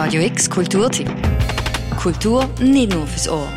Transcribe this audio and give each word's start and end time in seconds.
Radio 0.00 0.22
X 0.22 0.48
Kulturtipp. 0.48 1.08
Kultur 2.00 2.44
nicht 2.60 2.94
nur 2.94 3.04
fürs 3.04 3.28
Ohr. 3.28 3.48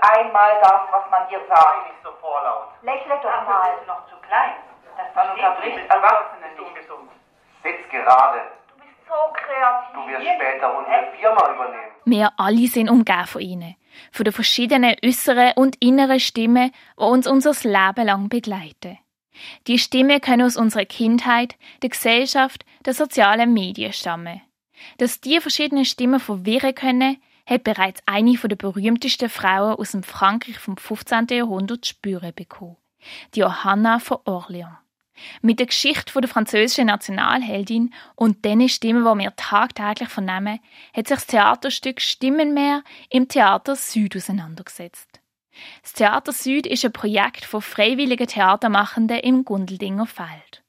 Einmal 0.00 0.52
das, 0.62 0.80
was 0.90 1.04
man 1.10 1.28
dir 1.28 1.40
sagt. 1.46 1.60
Sei 1.60 1.92
nicht 1.92 2.00
so 2.02 2.08
vorlaut. 2.18 2.68
Lächle 2.80 3.14
doch 3.22 3.46
mal. 3.46 3.76
bist 3.76 3.84
du 3.84 3.92
noch 3.92 4.08
zu 4.08 4.16
klein. 4.26 4.56
Das 4.96 5.04
Dann 5.14 5.36
verstehst 5.36 5.36
du 5.36 5.50
unterbricht 5.50 5.76
mit 5.76 5.90
Erwachsene 5.90 6.46
Bist 6.48 6.56
du 6.56 6.62
nicht. 6.64 6.70
ungesund. 6.70 7.10
Sitz 7.62 7.82
gerade. 7.90 8.38
Du 8.70 8.74
bist 8.80 8.96
so 9.06 9.18
kreativ. 9.36 9.92
Du 9.92 10.00
wirst 10.08 10.34
später 10.34 10.78
unsere 10.78 11.04
Firma 11.20 11.42
übernehmen. 11.54 11.92
Wir 12.06 12.32
alle 12.38 12.66
sind 12.68 12.88
umgeben 12.88 13.26
von 13.26 13.42
ihnen. 13.42 13.76
Von 14.12 14.24
den 14.24 14.32
verschiedenen 14.32 14.96
äußeren 15.04 15.52
und 15.56 15.76
inneren 15.84 16.20
Stimmen, 16.20 16.72
die 16.98 17.02
uns 17.02 17.26
unser 17.26 17.52
Leben 17.68 18.06
lang 18.06 18.30
begleiten. 18.30 18.98
Die 19.66 19.78
Stimmen 19.78 20.20
können 20.20 20.46
aus 20.46 20.56
unserer 20.56 20.84
Kindheit, 20.84 21.56
der 21.82 21.90
Gesellschaft, 21.90 22.64
den 22.86 22.94
sozialen 22.94 23.52
Medien 23.52 23.92
stammen. 23.92 24.40
Dass 24.98 25.20
die 25.20 25.40
verschiedenen 25.40 25.84
Stimmen 25.84 26.20
verwirren 26.20 26.74
können, 26.74 27.18
hat 27.46 27.64
bereits 27.64 28.02
eine 28.06 28.36
der 28.36 28.56
berühmtesten 28.56 29.28
Frauen 29.28 29.76
aus 29.76 29.92
dem 29.92 30.02
Frankreich 30.02 30.58
vom 30.58 30.76
15. 30.76 31.26
Jahrhundert 31.30 31.86
spüren 31.86 32.32
bekommen. 32.34 32.76
Die 33.34 33.40
Johanna 33.40 33.98
von 33.98 34.18
Orléans. 34.24 34.78
Mit 35.42 35.60
der 35.60 35.66
Geschichte 35.66 36.20
der 36.20 36.28
französischen 36.28 36.86
Nationalheldin 36.86 37.94
und 38.16 38.44
den 38.44 38.68
Stimmen, 38.68 39.04
die 39.04 39.22
wir 39.22 39.36
tagtäglich 39.36 40.08
vernehmen, 40.08 40.58
hat 40.92 41.06
sich 41.06 41.16
das 41.16 41.26
Theaterstück 41.26 42.00
Stimmenmeer 42.00 42.82
im 43.10 43.28
Theater 43.28 43.76
Süd 43.76 44.16
auseinandergesetzt. 44.16 45.20
Das 45.82 45.92
Theater 45.92 46.32
Süd 46.32 46.66
ist 46.66 46.84
ein 46.84 46.92
Projekt 46.92 47.44
von 47.44 47.62
freiwilligen 47.62 48.26
Theatermachenden 48.26 49.18
im 49.18 49.44
Gundeldinger 49.44 50.06
Feld. 50.06 50.62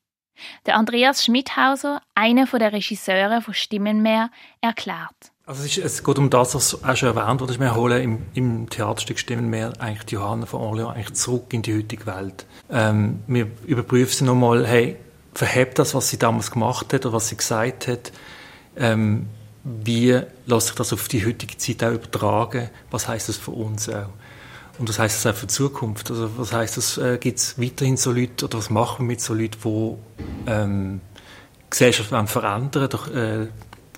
Der 0.66 0.76
Andreas 0.76 1.24
Schmidhauser, 1.24 2.02
einer 2.14 2.46
der 2.46 2.74
Regisseure 2.74 3.42
von 3.42 3.54
Stimmenmeer, 3.54 4.32
erklärt. 4.62 5.32
Also 5.46 5.64
es, 5.64 5.78
ist, 5.78 5.86
es 5.86 6.04
geht 6.04 6.18
um 6.18 6.30
das, 6.30 6.56
was 6.56 6.84
auch 6.84 6.96
schon 6.96 7.16
erwähnt 7.16 7.40
wurde. 7.40 7.60
Wir 7.60 7.76
holen 7.76 8.02
im, 8.02 8.26
im 8.34 8.70
Theaterstück 8.70 9.20
Stimmen 9.20 9.50
mehr 9.50 9.74
eigentlich 9.80 10.06
die 10.06 10.16
Johanna 10.16 10.46
von 10.48 10.62
Orleans 10.62 10.96
eigentlich 10.96 11.14
zurück 11.14 11.54
in 11.54 11.62
die 11.62 11.76
heutige 11.76 12.06
Welt. 12.08 12.46
Ähm, 12.70 13.24
wir 13.28 13.48
überprüfen 13.66 14.12
sie 14.12 14.24
nochmal, 14.26 14.66
hey, 14.66 14.98
verhebt 15.34 15.78
das, 15.78 15.94
was 15.94 16.10
sie 16.10 16.18
damals 16.18 16.50
gemacht 16.50 16.94
hat 16.94 17.06
oder 17.06 17.14
was 17.14 17.30
sie 17.30 17.38
gesagt 17.38 17.88
hat? 17.88 18.12
Ähm, 18.76 19.28
wie 19.64 20.20
lässt 20.46 20.68
sich 20.68 20.76
das 20.76 20.94
auf 20.94 21.08
die 21.08 21.26
heutige 21.26 21.58
Zeit 21.58 21.84
auch 21.84 21.94
übertragen? 21.94 22.70
Was 22.90 23.08
heißt 23.08 23.30
das 23.30 23.38
für 23.38 23.52
uns 23.52 23.88
auch? 23.90 24.10
Und 24.78 24.90
was 24.90 25.00
heißt 25.00 25.26
das 25.26 25.34
auch 25.34 25.38
für 25.38 25.48
die 25.48 25.54
Zukunft? 25.54 26.12
Also 26.12 26.30
was 26.38 26.52
heißt 26.52 26.78
das, 26.78 26.98
äh, 26.98 27.18
gibt 27.18 27.40
es 27.40 27.60
weiterhin 27.60 27.98
so 27.98 28.12
Leute 28.12 28.46
oder 28.46 28.58
was 28.58 28.70
machen 28.70 29.06
wir 29.06 29.14
mit 29.14 29.22
so 29.22 29.34
Leuten, 29.34 29.58
die 29.64 29.98
ähm, 30.48 31.02
Gesellschaft 31.70 32.10
verändern 32.30 32.90
doch, 32.90 33.08
äh, 33.08 33.48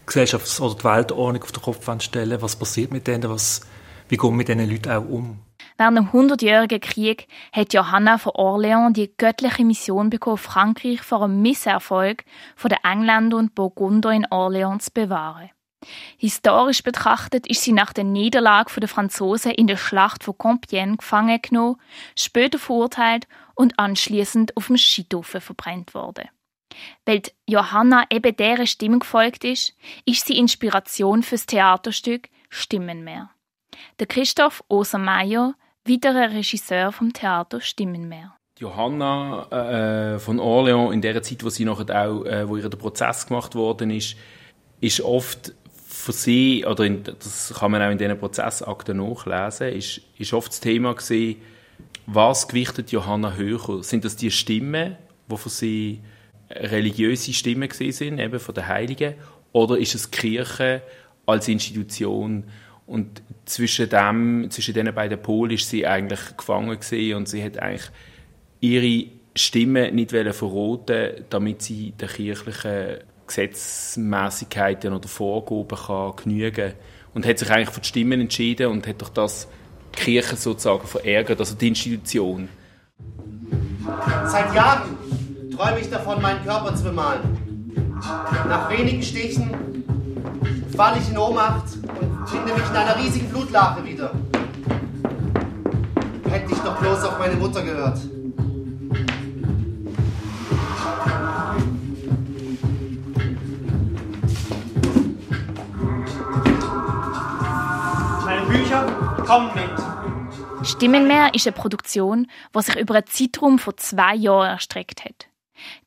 Gesellschafts- 0.05 0.61
oder 0.61 0.75
die 0.75 0.83
Weltordnung 0.83 1.43
auf 1.43 1.51
den 1.51 1.61
Kopf 1.61 2.03
stellen 2.03 2.41
Was 2.41 2.55
passiert 2.55 2.91
mit 2.91 3.07
denen? 3.07 3.29
Was, 3.29 3.61
wie 4.07 4.17
gehen 4.17 4.29
wir 4.29 4.37
mit 4.37 4.47
diesen 4.47 4.69
Leuten 4.69 4.91
auch 4.91 5.09
um? 5.09 5.39
Während 5.77 5.97
dem 5.97 6.11
Hundertjährigen 6.13 6.79
Krieg 6.79 7.27
hat 7.51 7.73
Johanna 7.73 8.17
von 8.17 8.31
Orléans 8.33 8.93
die 8.93 9.11
göttliche 9.15 9.63
Mission 9.63 10.09
bekommen, 10.09 10.37
Frankreich 10.37 11.01
vor 11.01 11.23
einem 11.23 11.41
Misserfolg 11.41 12.23
von 12.55 12.69
den 12.69 12.79
Engländern 12.83 13.39
und 13.39 13.55
Burgunder 13.55 14.11
in 14.11 14.25
Orléans 14.25 14.85
zu 14.85 14.91
bewahren. 14.91 15.51
Historisch 16.17 16.81
betrachtet 16.81 17.47
ist 17.47 17.61
sie 17.61 17.71
nach 17.71 17.93
der 17.93 18.03
Niederlage 18.03 18.79
der 18.79 18.89
Franzosen 18.89 19.51
in 19.51 19.67
der 19.67 19.77
Schlacht 19.77 20.23
von 20.23 20.33
Compiègne 20.33 20.97
gefangen 20.97 21.39
genommen, 21.41 21.79
später 22.15 22.57
verurteilt 22.57 23.27
und 23.55 23.77
anschließend 23.77 24.57
auf 24.57 24.67
dem 24.67 24.77
Scheitofen 24.77 25.41
verbrannt 25.41 25.93
worden. 25.93 26.29
Weil 27.05 27.21
Johanna 27.47 28.05
eben 28.09 28.35
deren 28.35 28.67
Stimme 28.67 28.99
gefolgt 28.99 29.43
ist, 29.43 29.75
ist 30.05 30.25
sie 30.25 30.37
Inspiration 30.37 31.23
fürs 31.23 31.45
Theaterstück 31.45 32.29
Stimmenmeer. 32.49 33.29
Der 33.99 34.07
Christoph 34.07 34.63
Osermeier, 34.69 35.55
weiterer 35.85 36.31
Regisseur 36.31 36.91
vom 36.91 37.13
Theater 37.13 37.61
Stimmenmeer. 37.61 38.35
Johanna 38.59 40.15
äh, 40.15 40.19
von 40.19 40.39
Orléans 40.39 40.91
in 40.91 41.01
der 41.01 41.21
Zeit, 41.21 41.43
wo 41.43 41.49
sie 41.49 41.65
nachher 41.65 42.09
auch, 42.09 42.25
äh, 42.25 42.49
wo 42.49 42.57
ihr 42.57 42.69
der 42.69 42.77
Prozess 42.77 43.27
gemacht 43.27 43.53
worden 43.53 43.91
ist, 43.91 44.15
ist 44.81 45.01
oft 45.01 45.53
für 46.07 46.13
sie 46.13 46.65
oder 46.65 46.85
in, 46.85 47.03
das 47.03 47.53
kann 47.59 47.69
man 47.69 47.81
auch 47.81 47.91
in 47.91 47.97
diesen 47.97 48.17
Prozessakten 48.17 48.95
nachlesen, 48.95 49.67
ist, 49.73 49.99
ist 50.17 50.31
oft 50.31 50.47
das 50.53 50.61
Thema 50.61 50.95
gewesen, 50.95 51.35
was 52.05 52.47
gewichtet 52.47 52.93
Johanna 52.93 53.35
höher? 53.35 53.83
Sind 53.83 54.05
das 54.05 54.15
die 54.15 54.31
Stimmen, 54.31 54.95
die 55.29 55.37
für 55.37 55.49
sie 55.49 55.99
religiöse 56.49 57.33
Stimmen 57.33 57.69
sind, 57.69 58.19
eben 58.19 58.39
von 58.39 58.55
den 58.55 58.67
Heiligen, 58.67 59.15
oder 59.51 59.77
ist 59.77 59.95
es 59.95 60.09
die 60.09 60.17
Kirche 60.17 60.81
als 61.25 61.49
Institution? 61.49 62.45
Und 62.85 63.21
zwischen 63.43 63.89
dem, 63.89 64.49
zwischen 64.49 64.75
diesen 64.75 64.95
beiden 64.95 65.21
Polen 65.21 65.51
ist 65.51 65.69
sie 65.69 65.85
eigentlich 65.85 66.21
gefangen 66.37 66.79
gewesen 66.79 67.15
und 67.17 67.27
sie 67.27 67.43
hat 67.43 67.59
eigentlich 67.59 67.91
ihre 68.61 69.11
Stimme 69.35 69.91
nicht 69.91 70.11
verraten, 70.11 71.25
damit 71.29 71.63
sie 71.63 71.91
den 71.91 72.07
kirchlichen 72.07 72.99
Gesetzmäßigkeiten 73.27 74.93
oder 74.93 75.07
Vorgaben 75.07 75.77
kann 75.77 76.15
genügen 76.15 76.73
und 77.13 77.25
hat 77.25 77.39
sich 77.39 77.51
eigentlich 77.51 77.69
für 77.69 77.81
die 77.81 77.87
Stimmen 77.87 78.21
entschieden 78.21 78.67
und 78.67 78.87
hat 78.87 79.01
durch 79.01 79.11
das 79.11 79.47
die 79.95 79.99
Kirche 79.99 80.35
sozusagen 80.35 80.87
verärgert, 80.87 81.39
also 81.39 81.55
die 81.55 81.69
Institution. 81.69 82.49
Seit 84.25 84.53
Jahren 84.53 84.97
träume 85.55 85.79
ich 85.79 85.89
davon, 85.89 86.21
meinen 86.21 86.43
Körper 86.43 86.75
zu 86.75 86.83
bemalen. 86.83 87.37
Nach 88.47 88.69
wenigen 88.69 89.01
Stichen 89.01 89.49
falle 90.75 90.99
ich 90.99 91.09
in 91.09 91.17
Ohnmacht 91.17 91.65
und 91.99 92.29
finde 92.29 92.53
mich 92.53 92.69
in 92.69 92.75
einer 92.75 92.97
riesigen 92.97 93.29
Blutlache 93.29 93.83
wieder. 93.83 94.11
Hätte 96.29 96.51
ich 96.51 96.59
doch 96.59 96.77
bloß 96.77 97.03
auf 97.03 97.19
meine 97.19 97.35
Mutter 97.35 97.63
gehört. 97.63 97.99
Kommen 109.27 109.51
mit. 109.55 110.65
Stimmenmeer 110.65 111.33
ist 111.33 111.45
eine 111.45 111.55
Produktion, 111.55 112.27
die 112.55 112.61
sich 112.61 112.77
über 112.77 112.95
einen 112.95 113.07
Zeitraum 113.07 113.59
von 113.59 113.77
zwei 113.77 114.15
Jahren 114.15 114.51
erstreckt 114.51 115.03
hat. 115.03 115.27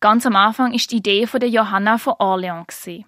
Ganz 0.01 0.27
am 0.27 0.37
Anfang 0.37 0.75
ist 0.75 0.93
die 0.93 0.97
Idee 0.97 1.27
von 1.27 1.41
der 1.41 1.49
Johanna 1.49 1.97
von 1.97 2.15
gewesen. 2.19 3.07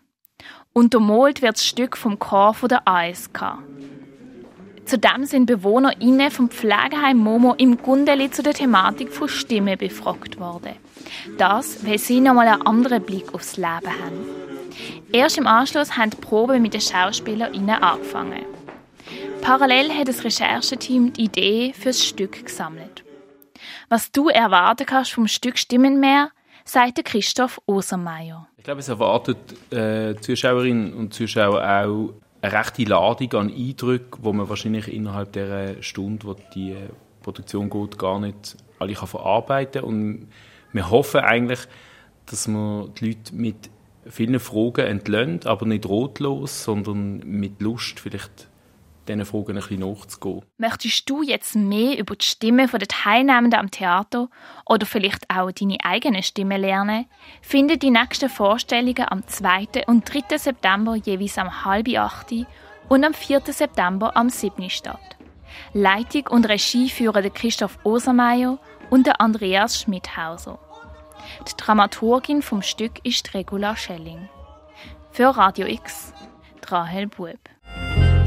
Untermalt 0.72 1.42
wird 1.42 1.56
das 1.56 1.66
Stück 1.66 1.98
vom 1.98 2.18
Chor 2.18 2.54
von 2.54 2.70
der 2.70 2.88
ASK. 2.88 3.58
Zudem 4.86 5.26
sind 5.26 5.44
BewohnerInnen 5.44 6.30
vom 6.30 6.48
Pflegeheim 6.48 7.18
Momo 7.18 7.52
im 7.52 7.76
Gundeli 7.76 8.30
zu 8.30 8.42
der 8.42 8.54
Thematik 8.54 9.12
von 9.12 9.28
Stimme 9.28 9.76
befragt 9.76 10.40
worden. 10.40 10.76
Das, 11.36 11.86
weil 11.86 11.98
sie 11.98 12.20
nochmal 12.20 12.48
einen 12.48 12.66
anderen 12.66 13.02
Blick 13.02 13.34
aufs 13.34 13.58
Leben 13.58 13.68
haben. 13.68 14.26
Erst 15.12 15.36
im 15.36 15.46
Anschluss 15.46 15.98
haben 15.98 16.08
die 16.08 16.16
Proben 16.16 16.62
mit 16.62 16.72
den 16.72 16.80
SchauspielerInnen 16.80 17.82
angefangen. 17.82 18.61
Parallel 19.42 19.90
hat 19.90 20.06
das 20.06 20.22
Rechercheteam 20.22 21.12
die 21.12 21.24
Idee 21.24 21.72
fürs 21.72 22.04
Stück 22.04 22.46
gesammelt. 22.46 23.04
Was 23.88 24.12
du 24.12 24.28
erwarten 24.28 24.86
kannst 24.86 25.12
vom 25.12 25.26
Stück 25.26 25.58
Stimmenmeer, 25.58 26.30
sagt 26.64 26.98
der 26.98 27.04
Christoph 27.04 27.60
Osermeier. 27.66 28.46
Ich 28.56 28.62
glaube, 28.62 28.78
es 28.78 28.88
erwartet 28.88 29.38
äh, 29.72 30.14
Zuschauerinnen 30.14 30.94
und 30.94 31.12
Zuschauer 31.12 31.60
auch 31.60 32.14
eine 32.40 32.52
rechte 32.52 32.84
Ladung 32.84 33.32
an 33.34 33.52
Eindrücken, 33.52 34.24
wo 34.24 34.32
man 34.32 34.48
wahrscheinlich 34.48 34.86
innerhalb 34.86 35.32
der 35.32 35.82
Stunde, 35.82 36.24
wo 36.24 36.36
die 36.54 36.70
äh, 36.70 36.88
Produktion 37.22 37.68
geht, 37.68 37.98
gar 37.98 38.20
nicht 38.20 38.56
alle 38.78 38.94
kann 38.94 39.08
verarbeiten 39.08 39.82
Und 39.82 40.28
wir 40.72 40.88
hoffen 40.88 41.20
eigentlich, 41.20 41.60
dass 42.26 42.46
man 42.46 42.94
die 42.94 43.06
Leute 43.08 43.34
mit 43.34 43.70
vielen 44.06 44.38
Fragen 44.38 44.86
entlöhnt, 44.86 45.46
aber 45.46 45.66
nicht 45.66 45.84
rotlos, 45.86 46.62
sondern 46.62 47.18
mit 47.18 47.60
Lust 47.60 47.98
vielleicht 47.98 48.51
diesen 49.08 49.24
Fragen 49.24 49.50
ein 49.50 49.54
bisschen 49.56 49.80
nachzugehen. 49.80 50.44
Möchtest 50.58 51.08
du 51.08 51.22
jetzt 51.22 51.56
mehr 51.56 51.98
über 51.98 52.16
die 52.16 52.24
Stimme 52.24 52.66
der 52.66 52.88
Teilnehmenden 52.88 53.58
am 53.58 53.70
Theater 53.70 54.28
oder 54.66 54.86
vielleicht 54.86 55.28
auch 55.28 55.50
deine 55.50 55.78
eigene 55.82 56.22
Stimme 56.22 56.56
lernen? 56.56 57.06
Finde 57.40 57.78
die 57.78 57.90
nächsten 57.90 58.28
Vorstellungen 58.28 59.06
am 59.08 59.26
2. 59.26 59.86
und 59.86 60.12
3. 60.12 60.36
September 60.38 60.94
jeweils 60.96 61.38
am 61.38 61.64
halb 61.64 61.88
acht 61.96 62.32
und 62.88 63.04
am 63.04 63.14
4. 63.14 63.40
September 63.46 64.16
am 64.16 64.28
7. 64.30 64.70
statt. 64.70 65.16
Leitung 65.72 66.26
und 66.28 66.48
Regie 66.48 66.88
führen 66.88 67.32
Christoph 67.32 67.78
Osermeier 67.84 68.58
und 68.90 69.20
Andreas 69.20 69.80
Schmidhauser. 69.80 70.58
Die 71.48 71.56
Dramaturgin 71.56 72.42
vom 72.42 72.62
Stück 72.62 73.04
ist 73.04 73.34
Regula 73.34 73.76
Schelling. 73.76 74.28
Für 75.10 75.36
Radio 75.36 75.66
X, 75.66 76.12
Rahel 76.66 77.06
Bueb. 77.06 77.51